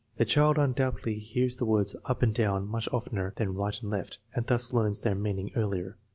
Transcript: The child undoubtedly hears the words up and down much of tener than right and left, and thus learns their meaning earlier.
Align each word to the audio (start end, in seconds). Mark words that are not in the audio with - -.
The 0.17 0.25
child 0.25 0.57
undoubtedly 0.57 1.19
hears 1.19 1.57
the 1.57 1.65
words 1.65 1.95
up 2.05 2.23
and 2.23 2.33
down 2.33 2.67
much 2.67 2.87
of 2.87 3.07
tener 3.11 3.33
than 3.35 3.53
right 3.53 3.79
and 3.83 3.91
left, 3.91 4.17
and 4.33 4.47
thus 4.47 4.73
learns 4.73 5.01
their 5.01 5.13
meaning 5.13 5.51
earlier. 5.55 5.95